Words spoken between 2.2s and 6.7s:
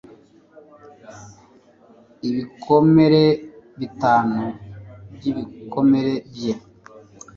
Ibikomere bitanu byibikomere bye